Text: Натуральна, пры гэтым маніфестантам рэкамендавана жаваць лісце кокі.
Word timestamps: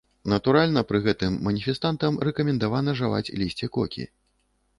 Натуральна, 0.31 0.81
пры 0.91 1.01
гэтым 1.07 1.35
маніфестантам 1.47 2.17
рэкамендавана 2.29 2.97
жаваць 3.03 3.29
лісце 3.45 3.71
кокі. 3.79 4.09